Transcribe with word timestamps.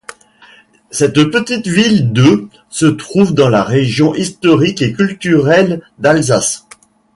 Cette 0.89 1.29
petite 1.29 1.67
ville 1.67 2.11
de 2.11 2.47
se 2.71 2.87
trouve 2.87 3.35
dans 3.35 3.49
la 3.49 3.61
région 3.63 4.15
historique 4.15 4.81
et 4.81 4.93
culturelle 4.93 5.83
d'Alsace. 5.99 6.65